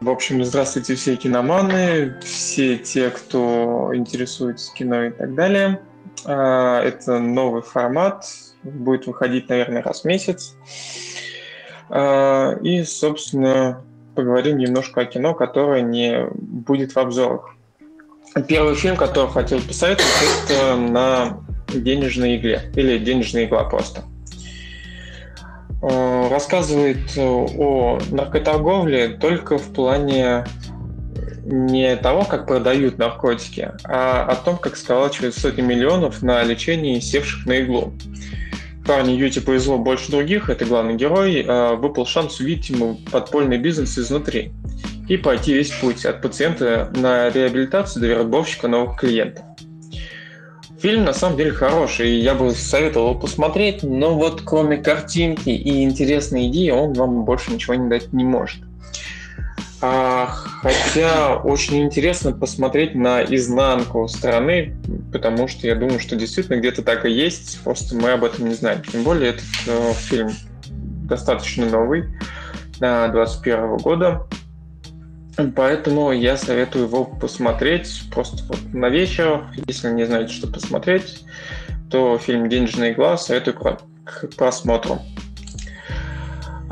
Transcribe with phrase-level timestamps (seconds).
[0.00, 5.82] В общем, здравствуйте все киноманы, все те, кто интересуется кино и так далее.
[6.24, 8.24] А, это новый формат,
[8.62, 10.56] будет выходить, наверное, раз в месяц.
[11.90, 13.84] А, и, собственно,
[14.14, 17.54] поговорим немножко о кино, которое не будет в обзорах.
[18.48, 20.10] Первый фильм, который хотел посоветовать,
[20.48, 24.04] это на денежной игле, или денежная игла просто.
[25.82, 30.44] А, рассказывает о наркоторговле только в плане
[31.44, 37.46] не того, как продают наркотики, а о том, как сколачивают сотни миллионов на лечении севших
[37.46, 37.94] на иглу.
[38.86, 41.44] Парни Юти повезло больше других, это главный герой,
[41.76, 44.52] выпал шанс увидеть ему подпольный бизнес изнутри
[45.08, 49.44] и пойти весь путь от пациента на реабилитацию до вербовщика новых клиентов.
[50.80, 56.48] Фильм на самом деле хороший, я бы советовал посмотреть, но вот кроме картинки и интересной
[56.48, 58.62] идеи он вам больше ничего не дать не может.
[59.82, 64.74] А, хотя очень интересно посмотреть на изнанку страны,
[65.12, 68.54] потому что я думаю, что действительно где-то так и есть, просто мы об этом не
[68.54, 68.82] знаем.
[68.82, 70.30] Тем более этот э, фильм
[71.04, 72.04] достаточно новый,
[72.78, 74.26] 2021 года.
[75.54, 79.46] Поэтому я советую его посмотреть просто вот на вечер.
[79.66, 81.24] Если не знаете, что посмотреть,
[81.90, 83.80] то фильм «Денежный глаз» советую к
[84.36, 85.00] просмотру.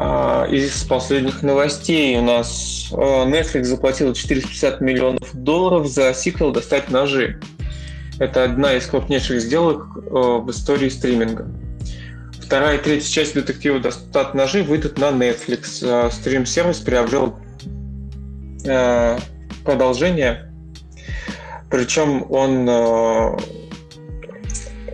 [0.00, 6.88] А, из последних новостей у нас э, Netflix заплатил 450 миллионов долларов за сиквел «Достать
[6.88, 7.40] ножи».
[8.20, 11.48] Это одна из крупнейших сделок э, в истории стриминга.
[12.40, 15.80] Вторая и третья часть детектива «Достать ножи» выйдут на Netflix.
[15.82, 17.36] Э, стрим-сервис приобрел
[19.64, 20.52] продолжение.
[21.70, 22.68] Причем он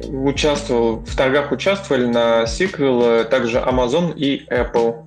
[0.08, 5.04] участвовал, в торгах участвовали на сиквел также Amazon и Apple.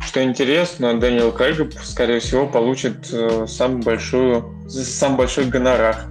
[0.00, 6.06] Что интересно, Дэниел Крейг, скорее всего, получит э, самый, большую, самый большой гонорар.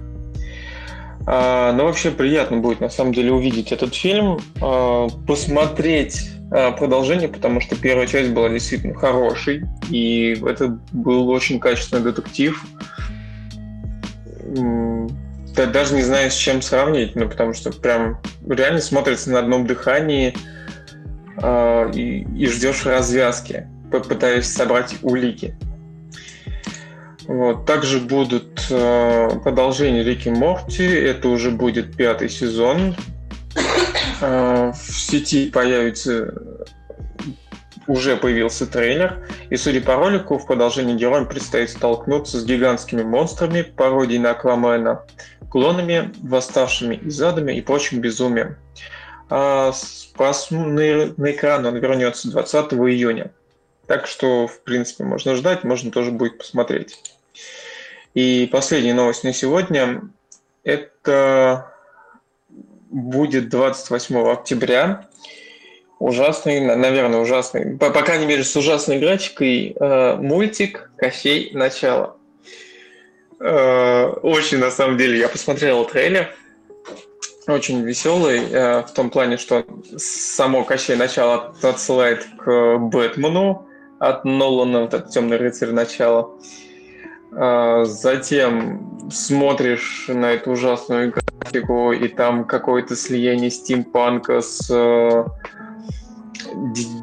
[1.26, 4.38] А, но вообще приятно будет, на самом деле, увидеть этот фильм,
[5.26, 12.64] посмотреть продолжение, потому что первая часть была действительно хорошей, и это был очень качественный детектив
[15.56, 19.66] ты даже не знаю, с чем сравнить, ну, потому что прям реально смотрится на одном
[19.66, 20.36] дыхании
[21.42, 25.56] э, и, и ждешь развязки, пытаясь собрать улики.
[27.26, 27.64] Вот.
[27.64, 32.94] Также будут э, продолжение Рики Морти, это уже будет пятый сезон.
[34.20, 36.34] Э, в сети появится
[37.86, 43.62] уже появился трейлер, и судя по ролику, в продолжении героям предстоит столкнуться с гигантскими монстрами,
[43.62, 45.04] пародией на Аквамена,
[45.50, 48.56] клонами, восставшими из адами и прочим безумием.
[49.28, 49.72] А
[50.50, 53.30] на, на экран он вернется 20 июня.
[53.86, 57.00] Так что, в принципе, можно ждать, можно тоже будет посмотреть.
[58.14, 60.02] И последняя новость на сегодня.
[60.64, 61.75] Это
[62.96, 65.08] будет 28 октября.
[65.98, 71.50] Ужасный, наверное, ужасный, по, по крайней мере, с ужасной графикой, э, мультик «Кощей.
[71.52, 72.16] Начало».
[73.38, 76.34] Э, очень, на самом деле, я посмотрел трейлер.
[77.46, 79.64] Очень веселый, э, в том плане, что
[79.96, 83.68] само Кощей начало отсылает к Бэтмену
[84.00, 86.30] от Нолана, вот этот темный рыцарь начала.
[87.32, 91.12] Э, затем смотришь на эту ужасную
[91.50, 95.26] графику, и там какое-то слияние стимпанка с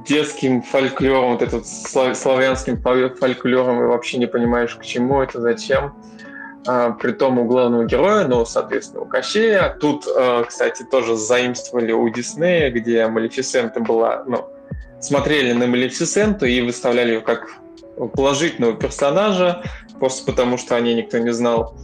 [0.07, 5.93] детским фольклором, вот этот славянским фольклором, и вообще не понимаешь, к чему это, зачем
[6.65, 9.75] а, при том у главного героя, ну, соответственно, у Кощея.
[9.79, 14.47] Тут, а, кстати, тоже заимствовали у Диснея, где Малефисента была, ну,
[15.01, 17.49] смотрели на Малефисенту и выставляли ее как
[18.15, 19.63] положительного персонажа,
[19.99, 21.75] просто потому что о ней никто не знал.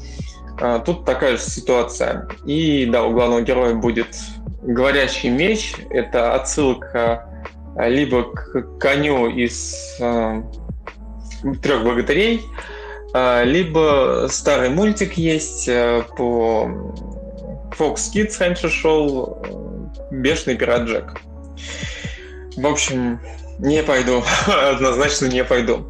[0.86, 2.28] Тут такая же ситуация.
[2.46, 4.18] И да, у главного героя будет
[4.62, 5.76] говорящий меч.
[5.90, 7.30] Это отсылка
[7.88, 10.42] либо к коню из э,
[11.62, 12.42] трех богатырей,
[13.14, 16.70] а, либо старый мультик есть э, по
[17.78, 21.22] Fox Kids раньше шел э, «Бешеный пират Джек».
[22.58, 23.20] В общем,
[23.60, 24.24] не пойду.
[24.48, 25.88] Однозначно не пойду.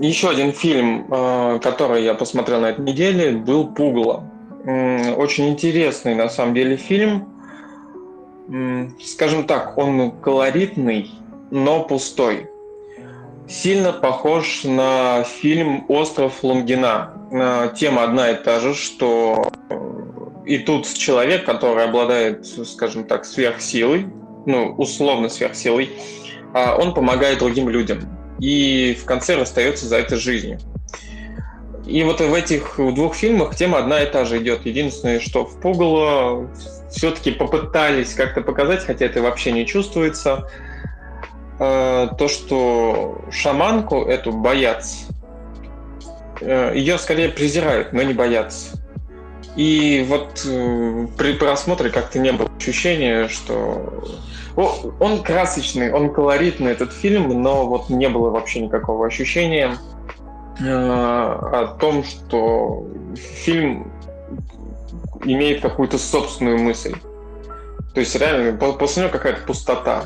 [0.00, 4.24] Еще один фильм, э, который я посмотрел на этой неделе, был «Пугало».
[5.16, 7.28] Очень интересный, на самом деле, фильм.
[9.00, 11.08] Скажем так, он колоритный,
[11.52, 12.48] но пустой
[13.48, 17.12] сильно похож на фильм «Остров Лунгина».
[17.30, 19.74] Э, тема одна и та же, что э,
[20.46, 24.06] и тут человек, который обладает, скажем так, сверхсилой,
[24.46, 25.90] ну, условно сверхсилой,
[26.54, 28.15] а он помогает другим людям.
[28.38, 30.58] И в конце расстается за это жизнью.
[31.86, 34.66] И вот в этих двух фильмах тема одна и та же идет.
[34.66, 36.50] Единственное, что в Пугало
[36.90, 40.50] все-таки попытались как-то показать, хотя это вообще не чувствуется,
[41.60, 45.06] э, то, что шаманку эту боятся.
[46.40, 48.78] Э, Ее скорее презирают, но не боятся.
[49.54, 54.04] И вот э, при просмотре как-то не было ощущения, что
[54.56, 59.76] он красочный, он колоритный, этот фильм, но вот не было вообще никакого ощущения
[60.58, 63.92] э, о том, что фильм
[65.24, 66.94] имеет какую-то собственную мысль.
[67.92, 70.04] То есть реально после него какая-то пустота.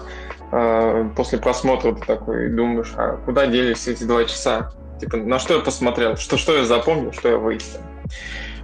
[0.51, 4.73] Э, после просмотра ты такой думаешь, а куда делись эти два часа?
[5.01, 7.81] Типа, на что я посмотрел, что, что я запомнил, что я выяснил.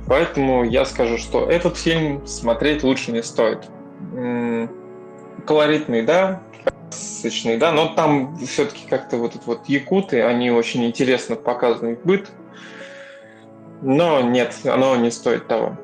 [0.08, 3.60] Поэтому я скажу, что этот фильм смотреть лучше не стоит
[5.44, 6.42] колоритный, да,
[6.90, 12.28] красочный, да, но там все-таки как-то вот вот якуты, они очень интересно показаны их быт,
[13.82, 15.76] но нет, оно не стоит того.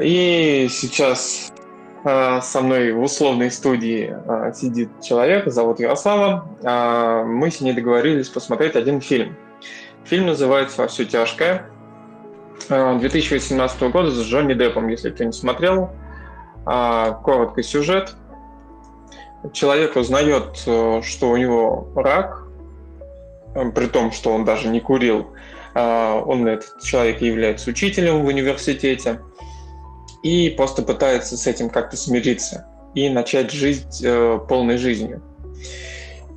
[0.00, 1.52] И сейчас
[2.04, 6.48] э, со мной в условной студии э, сидит человек, зовут Ярослава.
[6.62, 9.36] Э, мы с ней договорились посмотреть один фильм.
[10.04, 11.68] Фильм называется «Во все тяжкое».
[12.68, 15.90] 2018 года с Джонни Деппом, если кто не смотрел.
[16.64, 18.14] А, короткий сюжет.
[19.52, 22.44] Человек узнает, э, что у него рак,
[23.54, 25.26] э, при том, что он даже не курил.
[25.74, 29.20] А, он, этот человек, является учителем в университете
[30.22, 35.22] и просто пытается с этим как-то смириться и начать жить э, полной жизнью.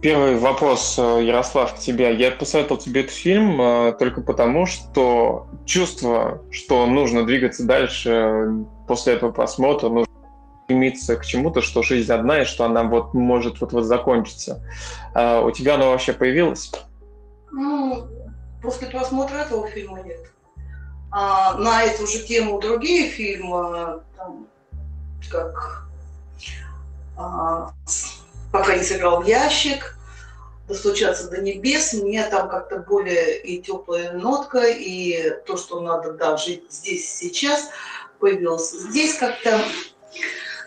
[0.02, 2.16] Первый вопрос, Ярослав, к тебе.
[2.16, 3.58] Я посоветовал тебе этот фильм
[3.98, 10.15] только потому, что чувство, что нужно двигаться дальше после этого просмотра, нужно
[10.66, 14.62] стремиться к чему-то, что жизнь одна, и что она вот может вот-вот закончиться.
[15.14, 16.72] А у тебя оно вообще появилось?
[17.52, 18.08] Ну,
[18.62, 20.20] после просмотра этого фильма нет.
[21.12, 24.48] А на эту же тему другие фильмы, там,
[25.32, 25.88] как
[27.16, 27.72] а,
[28.52, 29.98] «Пока не сыграл в ящик»,
[30.68, 36.38] «Достучаться до небес», мне там как-то более и теплая нотка, и то, что надо да,
[36.38, 37.70] жить здесь сейчас,
[38.20, 38.72] появилось.
[38.72, 39.62] Здесь как-то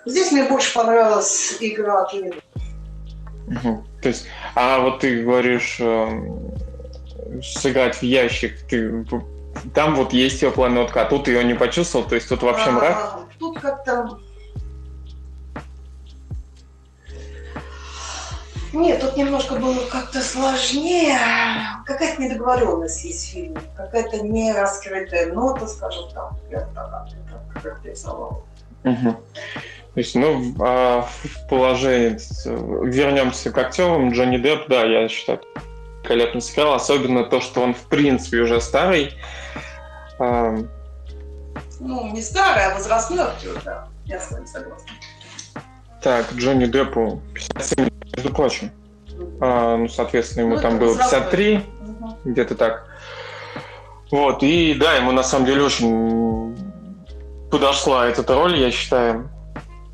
[0.09, 2.33] Здесь мне больше понравилась игра Кенни.
[3.47, 3.85] Угу.
[4.01, 6.09] То есть, а вот ты говоришь э,
[7.43, 9.05] сыграть в ящик, ты
[9.75, 12.97] там вот есть теплая нотка, а тут ее не почувствовал, то есть тут вообще мрак?
[12.97, 14.19] А, тут как-то
[18.73, 21.19] Нет, тут немножко было как-то сложнее.
[21.85, 23.61] Какая-то недоговоренность есть в фильме.
[23.77, 26.33] Какая-то не раскрытая нота, скажем так.
[26.51, 27.09] Я так
[27.63, 28.43] как рисовала.
[28.85, 29.17] Угу.
[29.95, 32.19] То есть, ну, а в положении
[32.89, 34.13] вернемся к актерам.
[34.13, 35.41] Джонни Депп, да, я считаю,
[36.03, 36.75] великолепно сыграл.
[36.75, 39.15] Особенно то, что он, в принципе, уже старый.
[41.81, 43.89] Ну, не старый, а возрастной актер, да.
[44.05, 44.89] Я с вами согласна.
[46.03, 48.71] Так, Джонни Деппу 57, между прочим.
[49.41, 52.17] А, ну, соответственно, ему ну, там было 53, угу.
[52.25, 52.87] где-то так.
[54.11, 56.57] Вот, и да, ему на самом деле очень
[57.51, 59.29] подошла эта роль, я считаю.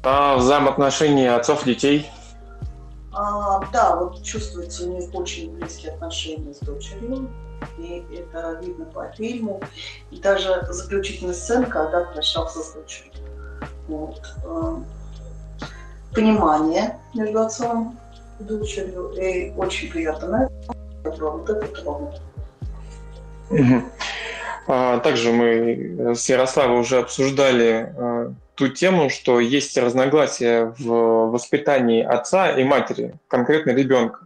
[0.04, 2.10] А взаимоотношения отцов-детей?
[3.12, 7.30] А, да, вот чувствуется у них очень близкие отношения с дочерью.
[7.78, 9.62] И это видно по фильму.
[10.10, 13.12] И даже заключительная сцена, когда прощался с дочерью.
[13.88, 14.20] Вот.
[14.44, 14.82] А,
[16.12, 17.98] понимание между отцом
[18.40, 19.10] и дочерью.
[19.12, 20.50] И очень приятно.
[21.04, 22.20] Вот это трогает.
[24.66, 32.02] А, также мы с Ярославой уже обсуждали а, ту тему, что есть разногласия в воспитании
[32.02, 34.20] отца и матери, конкретно ребенка.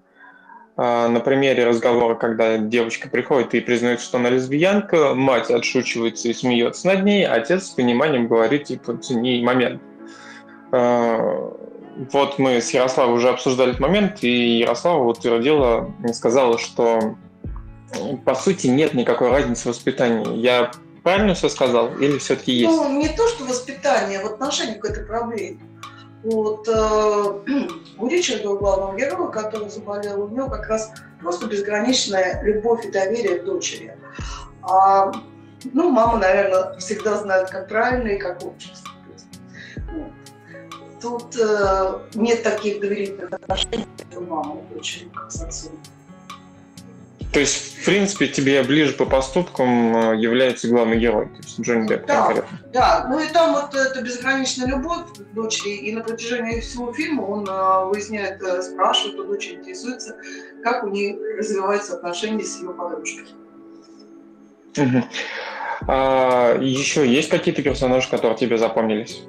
[0.76, 6.35] А, на примере разговора, когда девочка приходит и признает, что она лесбиянка, мать отшучивается и
[6.35, 9.82] смеется над ней, а отец с пониманием говорит, типа, цени момент.
[12.12, 17.16] Вот мы с Ярославой уже обсуждали этот момент, и Ярослава утвердила, сказала, что
[18.25, 20.37] по сути, нет никакой разницы в воспитании.
[20.37, 20.70] Я
[21.09, 22.71] правильно все сказал или все-таки есть?
[22.71, 25.59] Ну, не то, что воспитание, а в отношении к этой проблеме.
[26.23, 26.73] Вот э,
[27.99, 32.91] у Ричарда, у главного героя, который заболел, у него как раз просто безграничная любовь и
[32.91, 33.97] доверие к дочери.
[34.61, 35.11] А,
[35.73, 38.75] ну, мама, наверное, всегда знает, как правильно и как лучше.
[41.00, 45.73] Тут э, нет таких доверительных отношений между мамой и дочерью, как с отцом.
[47.32, 51.87] То есть, в принципе, тебе ближе по поступкам э, является главный герой, то есть Джонни
[51.87, 52.58] Депп Да, конкретно.
[52.73, 53.06] да.
[53.11, 57.47] Ну и там вот эта безграничная любовь к дочери, и на протяжении всего фильма он
[57.47, 60.16] э, выясняет, э, спрашивает у дочери, интересуется,
[60.64, 63.26] как у нее развиваются отношения с ее подружкой.
[65.87, 69.23] А, еще есть какие-то персонажи, которые тебе запомнились?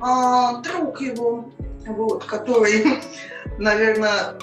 [0.00, 1.50] А, друг его,
[1.86, 3.00] вот, который,
[3.58, 4.34] наверное,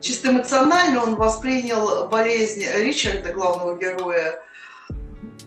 [0.00, 4.40] чисто эмоционально он воспринял болезнь Ричарда, главного героя,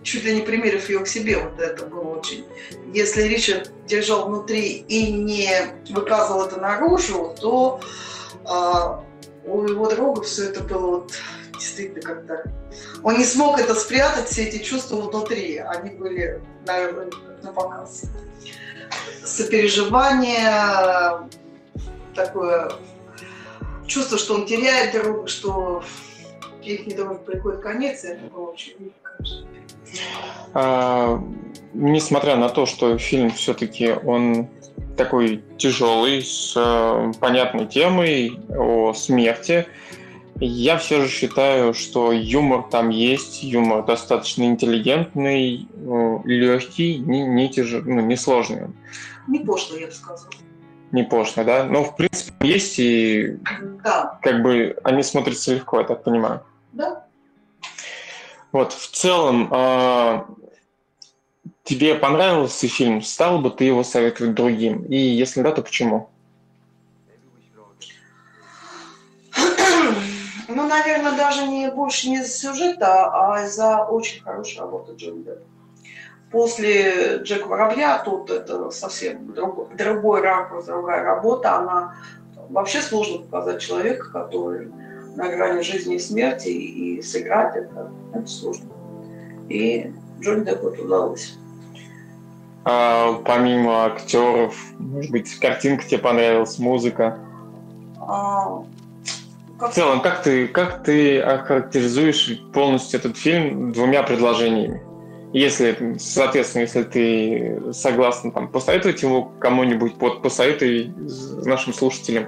[0.03, 2.45] чуть ли не примерив ее к себе, вот это было очень.
[2.93, 5.49] Если Ричард держал внутри и не
[5.89, 7.79] выказывал это наружу, то
[8.45, 9.03] а,
[9.45, 11.13] у его друга все это было вот
[11.53, 12.43] действительно как-то...
[13.03, 17.09] Он не смог это спрятать, все эти чувства внутри, они были, наверное,
[17.43, 18.03] на показ.
[19.23, 21.29] Сопереживание,
[22.15, 22.71] такое
[23.91, 25.83] чувство, что он теряет друга, что
[26.63, 29.47] их друга приходит конец, и это было очень видно, конечно.
[30.53, 31.23] А,
[31.73, 34.47] несмотря на то, что фильм все-таки он
[34.95, 39.65] такой тяжелый, с э, понятной темой о смерти,
[40.39, 45.67] я все же считаю, что юмор там есть, юмор достаточно интеллигентный,
[46.25, 47.71] легкий, не, не, тяж...
[47.85, 48.67] ну, не сложный,
[49.27, 50.31] Не пошло, я бы сказала.
[50.91, 51.63] Не пошлый, да?
[51.63, 53.37] Но, в принципе, есть, и
[53.83, 56.41] Да, как бы они смотрятся легко, я так понимаю.
[56.73, 57.05] да.
[58.51, 60.25] Вот, в целом, а,
[61.63, 63.01] тебе понравился фильм?
[63.01, 64.83] Стал бы ты его советовать другим?
[64.83, 66.09] И если да, то почему?
[70.49, 75.45] Ну, наверное, даже не больше не из-за сюжета, а из-за очень хорошей работы Джонни Деппа.
[76.31, 81.57] После Джека Воробья тут это совсем другой, другой ракурс, другая работа.
[81.57, 81.95] Она
[82.49, 84.69] вообще сложно показать человека, который
[85.15, 88.69] на грани жизни и смерти, и сыграть это, это сложно.
[89.49, 91.35] И Джонни Деппу это удалось.
[92.63, 97.17] А, помимо актеров, может быть, картинка тебе понравилась, музыка?
[97.99, 98.63] А,
[99.59, 104.81] как- В целом, как ты, как ты охарактеризуешь полностью этот фильм двумя предложениями?
[105.33, 110.93] Если, соответственно, если ты согласна там, посоветовать его кому-нибудь, вот посоветуй
[111.45, 112.27] нашим слушателям.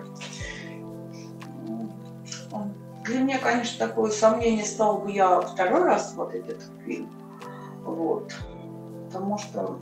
[3.04, 7.10] Для меня, конечно, такое сомнение, стал бы я второй раз смотреть этот фильм.
[7.84, 8.34] Вот.
[9.08, 9.80] Потому что...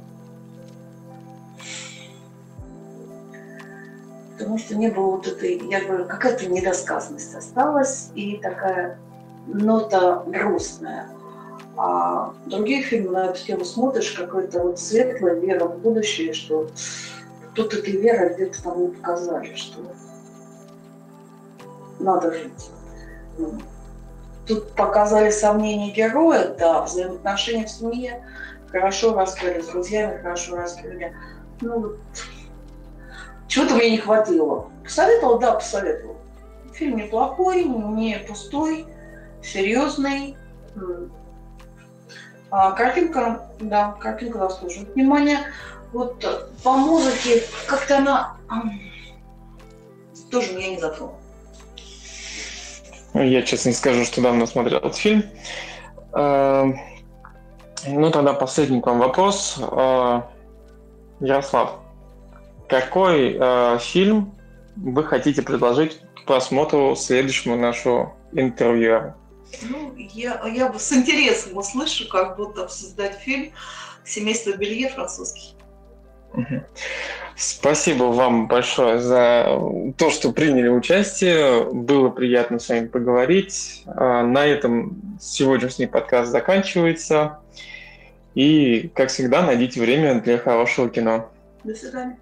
[4.37, 8.97] Потому что не было вот этой, я говорю, какая-то недосказанность осталась и такая
[9.45, 11.11] нота грустная.
[11.77, 16.69] А другие фильмы на эту тему смотришь, какая-то вот светлая вера в будущее, что
[17.55, 19.79] тут этой веры где-то там не показали, что
[21.99, 22.69] надо жить.
[23.37, 23.59] Ну,
[24.47, 28.25] Тут показали сомнения героя, да, взаимоотношения в семье
[28.71, 31.15] хорошо раскрыли, с друзьями хорошо раскрыли.
[31.61, 31.93] Ну,
[33.47, 34.69] чего-то мне не хватило.
[34.83, 36.17] Посоветовал, да, посоветовал.
[36.73, 38.87] Фильм неплохой, не пустой,
[39.43, 40.37] серьезный.
[42.51, 45.39] А картинка, да, картинка заслуживает внимания.
[45.93, 46.25] Вот
[46.63, 48.37] по музыке как-то она
[50.29, 51.17] тоже меня не затронула.
[53.13, 55.23] Я честно скажу, что давно смотрел этот фильм.
[56.13, 56.71] Э,
[57.87, 59.57] Ну, тогда последний к вам вопрос.
[59.59, 60.21] Э,
[61.19, 61.79] Ярослав,
[62.69, 63.39] какой
[63.79, 64.33] фильм
[64.75, 69.13] вы хотите предложить к просмотру следующему нашему интервью?
[69.61, 73.51] Ну, я, я бы с интересом услышу, как будут обсуждать фильм
[74.03, 75.55] «Семейство Белье» французский.
[77.35, 79.59] Спасибо вам большое за
[79.97, 81.65] то, что приняли участие.
[81.71, 83.83] Было приятно с вами поговорить.
[83.87, 87.39] А, На этом сегодняшний подкаст заканчивается.
[88.35, 91.29] И, как всегда, найдите время для хорошего кино.
[91.63, 92.17] До свидания.